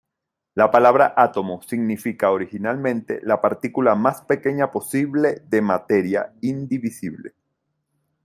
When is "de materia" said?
5.47-6.33